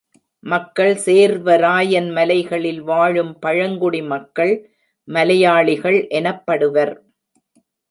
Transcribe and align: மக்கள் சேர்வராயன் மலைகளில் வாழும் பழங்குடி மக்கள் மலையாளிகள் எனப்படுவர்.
மக்கள் 0.43 0.93
சேர்வராயன் 1.05 2.07
மலைகளில் 2.11 2.81
வாழும் 2.81 3.39
பழங்குடி 3.39 4.01
மக்கள் 4.01 4.53
மலையாளிகள் 5.07 5.99
எனப்படுவர். 6.11 6.93